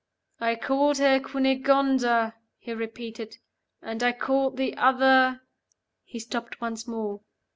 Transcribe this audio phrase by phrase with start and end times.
[0.39, 3.37] "I called her Cunegonda," he repeated.
[3.83, 5.41] "And I called the other"
[6.03, 7.21] He stopped once more.